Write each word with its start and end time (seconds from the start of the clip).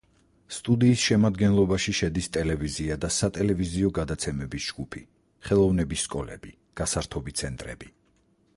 სტუდიის 0.55 1.01
შემადგენლობაში 1.09 1.93
შედის 1.97 2.29
ტელევიზია 2.37 2.97
და 3.03 3.11
სატელევიზიო 3.17 3.91
გადაცემების 3.99 4.69
ჯგუფი, 4.71 5.03
ხელოვნების 5.51 6.07
სკოლები, 6.09 6.55
გასართობი 6.83 7.37
ცენტრები. 7.43 7.95